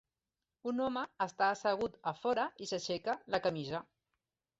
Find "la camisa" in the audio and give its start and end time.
3.35-3.83